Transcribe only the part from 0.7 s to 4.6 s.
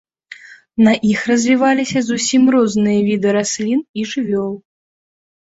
На іх развіваліся зусім розныя віды раслін і жывёл.